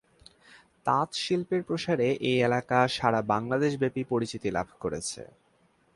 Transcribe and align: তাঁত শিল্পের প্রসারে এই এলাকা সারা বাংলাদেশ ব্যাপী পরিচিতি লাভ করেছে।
তাঁত 0.85 1.09
শিল্পের 1.15 1.61
প্রসারে 1.63 2.07
এই 2.21 2.37
এলাকা 2.41 2.79
সারা 2.87 3.21
বাংলাদেশ 3.33 3.71
ব্যাপী 3.77 4.03
পরিচিতি 4.09 4.49
লাভ 4.51 4.67
করেছে। 4.79 5.21